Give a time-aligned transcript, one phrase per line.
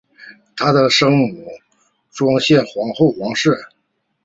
[0.55, 1.47] 她的生母
[2.09, 3.51] 庄宪皇后王氏。